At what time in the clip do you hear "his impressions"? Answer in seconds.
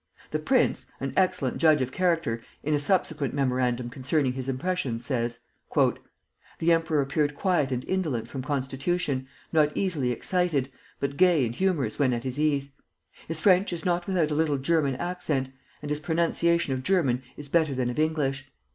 4.33-5.05